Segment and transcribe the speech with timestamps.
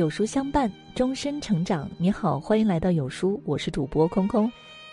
[0.00, 1.86] 有书相伴，终身成长。
[1.98, 4.50] 你好，欢迎来到有书，我是主播空空。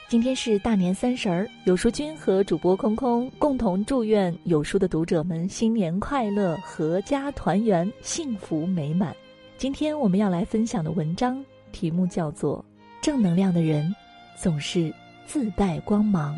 [0.09, 9.15] 今天是大年三十儿，有书君和主播空空共同祝愿有书的读者们新年快乐，阖家团圆，幸福美满。
[9.57, 12.59] 今天我们要来分享的文章题目叫做
[13.01, 13.95] 《正能量的人
[14.35, 14.93] 总是
[15.25, 16.35] 自带光芒》。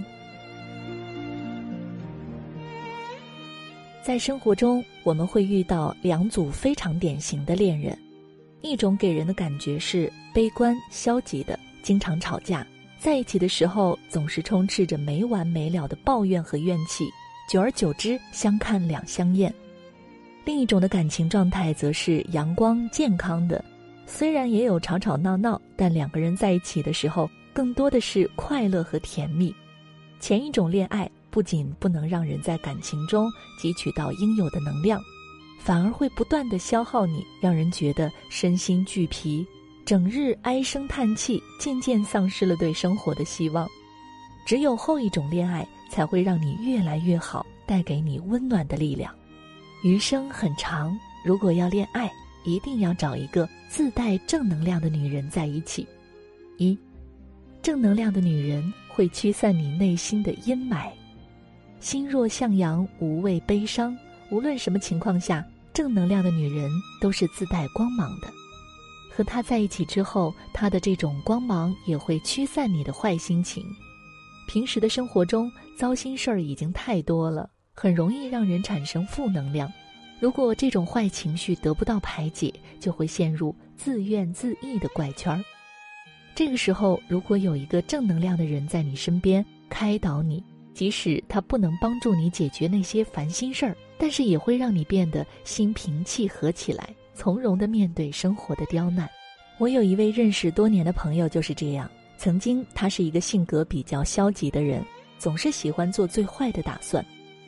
[4.04, 7.98] 在生活中，我们会遇到两组非常典型的恋人，
[8.62, 12.66] 一种给人的感觉是悲观消极的，经常吵架，
[13.00, 17.06] 在一起的时候总是充斥着没完没了的抱怨和怨气，
[17.50, 19.52] 久而久之相看两相厌；
[20.46, 23.64] 另一种的感情状态则是阳光健康的，
[24.06, 29.56] 虽然也有吵吵闹闹，但两个人在一起的时候更多的是快乐和甜蜜。
[30.20, 31.10] 前一种恋爱。
[31.32, 33.30] 不仅不能让人在感情中
[33.62, 35.00] 汲取到应有的能量，
[35.60, 39.46] 反而会不断的消耗你，让人觉得身心俱疲，
[39.86, 43.70] 整日唉声叹气，渐渐丧失了对生活的希望。
[44.46, 49.14] 只有后一种恋爱，才会让你越来越好，带给你温暖的力量。
[49.84, 52.12] 余生很长，如果要恋爱，
[52.44, 55.86] 一定要找一个自带正能量的女人在一起。
[56.58, 56.76] 一，
[57.62, 60.90] 正能量的女人会驱散你内心的阴霾。
[61.80, 63.96] 心若向阳，无畏悲伤。
[64.32, 66.70] 无论什么情况下，正能量的女人
[67.02, 68.28] 都是自带光芒的。
[69.12, 73.66] 和她在一起之后，她的这种光芒也会驱散你的坏心情。
[74.48, 79.72] 平时的生活中，糟心事儿已经太多了，很容易让人产生负能量。
[80.20, 85.44] 如果这种坏情绪得不到排解，就会陷入自怨自艾的怪圈儿。
[86.36, 90.44] 这个时候，如果有一个正能量的人在你身边开导你。
[90.74, 99.10] 即使他不能帮助你解决那些烦心事儿，但是也会让你变得心平气和起来，从容的面对生活的刁难。
[99.58, 101.90] 我有一位认识多年的朋友就是这样。
[102.18, 104.84] 曾经他是一个性格比较消极的人，
[105.18, 107.06] 总是喜欢做最坏的打算。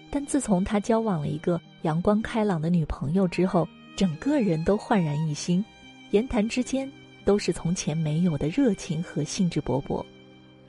[0.09, 3.67] 但自从他交往了一个阳光开朗的女朋友之后，
[3.97, 5.63] 整个人都焕然一新，
[6.11, 6.89] 言谈之间
[7.25, 10.05] 都是从前没有的热情和兴致勃勃。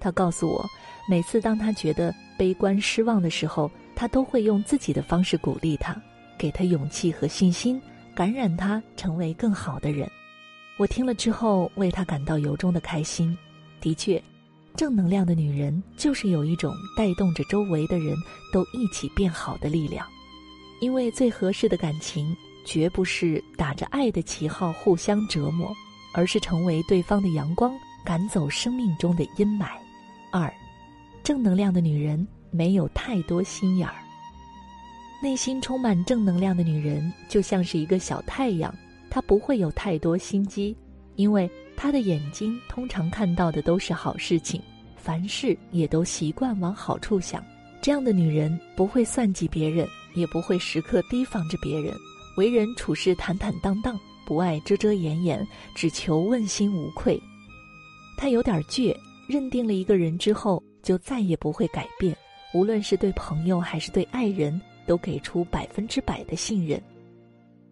[0.01, 0.65] 他告诉我，
[1.09, 5.97] 每次当他觉得悲观失望的时候，他都会用自己的方式鼓励他，
[6.39, 7.81] 给他勇气和信心，
[8.15, 10.11] 感染他成为更好的人。
[10.79, 13.37] 我听了之后为他感到由衷的开心。
[13.81, 14.23] 的确，
[14.75, 18.17] 正能量的女人就是有一种带动着周围的人
[18.53, 20.07] 都一起变好的力量。
[20.81, 22.35] 因为最合适的感情，
[22.65, 25.73] 绝不是打着爱的旗号互相折磨，
[26.15, 27.73] 而是成为对方的阳光，
[28.05, 29.69] 赶走生命中的阴霾。
[30.33, 30.53] 二。
[31.23, 33.95] 正能量的女人没有太多心眼儿，
[35.23, 38.75] 内心充满正能量的女人就像是一个小太阳，
[39.09, 40.77] 她不会有太多心机，
[41.15, 44.61] 因为她的眼睛通常看到的都是好事情，
[44.97, 47.43] 凡事也都习惯往好处想。
[47.81, 51.95] 这样的女人不会算计别人，也不会时刻提防着别人，
[52.37, 57.21] 为人处事坦坦荡荡，不爱遮遮掩掩，只求问心无愧。
[58.17, 58.97] 她有点倔，
[59.29, 60.61] 认定了一个人之后。
[60.83, 62.17] 就再也不会改变，
[62.53, 66.83] 无论是对朋友还是对爱人，都给出百分之百的信任。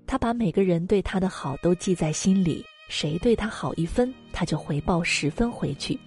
[0.06, 5.99] 他把每个人对他的好都记在心里，谁对他好一分，他就回报十分回去。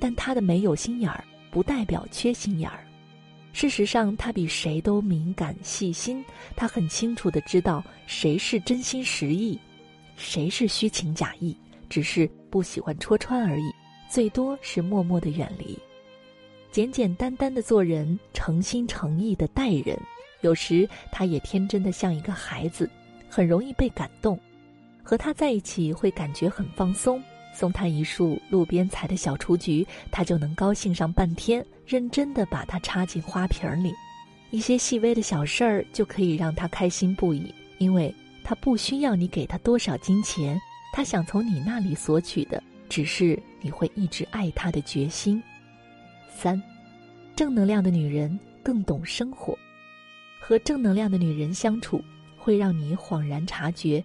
[0.00, 2.84] 但他的没有心眼儿，不代表缺心眼儿。
[3.52, 6.24] 事实上，他比谁都敏感细心，
[6.56, 9.56] 他很清楚的知道谁是真心实意，
[10.16, 11.56] 谁是虚情假意，
[11.88, 13.72] 只是不喜欢戳穿而已，
[14.10, 15.78] 最多是默默的远离。
[16.74, 19.96] 简简单单的做人，诚心诚意的待人，
[20.40, 22.90] 有时他也天真的像一个孩子，
[23.28, 24.36] 很容易被感动。
[25.00, 27.22] 和他在一起会感觉很放松，
[27.54, 33.94] 送他一束路边采的小雏菊，他就能高兴上半天，认真的把它插进花瓶里。
[34.50, 38.12] 一些细微的小事儿就可以让他开心不已，因为
[38.42, 40.60] 他不需要你给他多少金钱，
[40.92, 45.40] 他想从你那里索取的只是你会一直爱他的决心。
[46.36, 46.60] 三，
[47.36, 49.56] 正能量的女人更懂生活。
[50.40, 52.02] 和正能量的女人相处，
[52.36, 54.04] 会让你恍然察觉，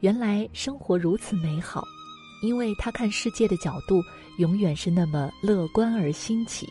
[0.00, 1.82] 原来生活如此美好。
[2.42, 4.00] 因为她看世界的角度
[4.38, 6.68] 永远是那么乐观而新奇。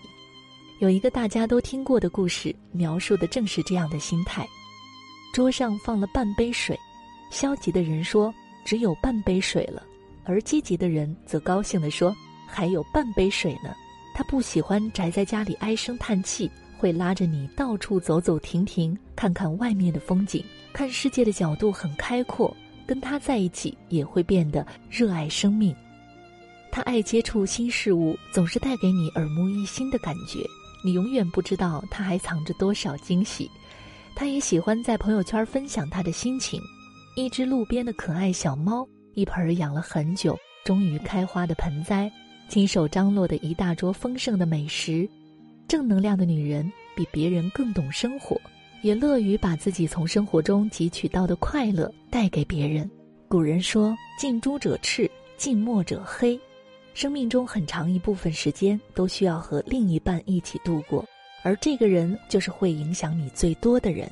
[0.80, 4.48] 有一个大家都听过的故事，描述的正是这样的心态：
[5.34, 6.80] 桌上放了半杯水，
[7.30, 8.34] 消极的人说
[8.64, 9.84] 只有半杯水了，
[10.24, 12.16] 而积极的人则高兴地说
[12.48, 13.76] 还有半杯水呢。
[14.20, 20.44] 他不喜欢宅在家里唉声叹气，会拉着你到处走走停停，看看外面的风景，
[20.74, 22.54] 看世界的角度很开阔，
[22.86, 25.74] 跟他在一起也会变得热爱生命。
[26.70, 30.46] 他爱接触新事物，总是带给你耳目一新的感觉，
[30.84, 33.50] 你永远不知道他还藏着多少惊喜。
[34.18, 36.62] 他也喜欢在朋友圈分享他的心情，
[37.16, 42.12] 一只路边的可爱小猫，一盆养了很久终于开花的盆栽，
[42.50, 45.08] 亲手张罗的一大桌丰盛的美食。
[45.68, 48.42] 正能量的女人比别人更懂生活，
[48.82, 52.90] 也乐于把自己从生活中汲取到的快乐带给别人。
[53.28, 56.38] 古人说：“近朱者赤，近墨者黑。”
[56.96, 61.06] 生命中很长一部分时间都需要和另一半一起度过。
[61.44, 64.10] 而这个人就是会影响你最多的人，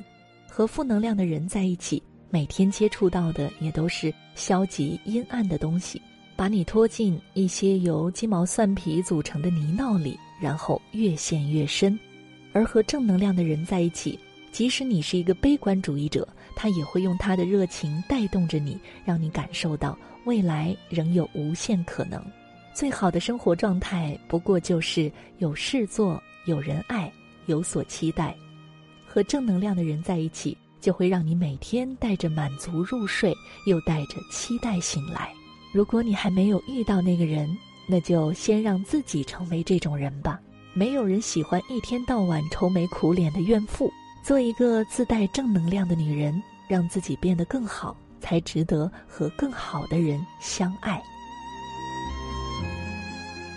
[0.48, 2.00] 和负能量的人在一起，
[2.30, 6.00] 每天接触到的也都是消极阴暗的东西，
[6.38, 11.98] 把你拖进一些由鸡毛蒜皮组成的泥淖里，然后越陷越深。
[12.52, 14.16] 而和正能量的人在一起，
[14.52, 22.24] 即使你是一个悲观主义者，他也会用他的热情带动着你，让你感受到未来仍有无限可能。
[22.72, 26.22] 最好的生活状态，不过就是有事做。
[26.46, 27.12] 有人爱，
[27.46, 28.32] 有所期待，
[29.08, 33.36] 和正能量的人在一起，就会让你每天带着满足入睡，
[33.66, 35.34] 又带着期待醒来。
[35.72, 37.56] 如果你还没有遇到那个人，
[37.86, 40.40] 那就先让自己成为这种人吧。
[40.74, 43.90] 没有人喜欢一天到晚愁眉苦脸的怨妇，
[44.22, 51.02] 做一个自带正能量的女人，让自己变得更好，才值得和更好的人相爱。